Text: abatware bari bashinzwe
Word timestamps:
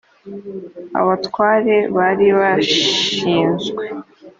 abatware 0.99 1.75
bari 1.97 2.27
bashinzwe 2.39 3.83